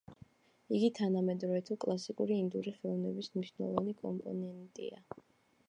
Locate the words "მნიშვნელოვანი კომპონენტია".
3.37-5.07